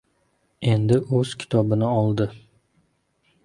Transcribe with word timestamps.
Endi 0.71 0.97
o‘z 1.19 1.35
kitobini 1.45 1.91
oldi. 2.01 2.29